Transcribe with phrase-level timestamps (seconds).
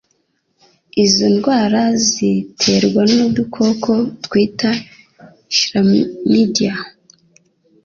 [1.03, 3.91] Izo ndwara ziterwa n'udukoko
[4.23, 4.71] twitwa
[5.55, 6.75] chlamydia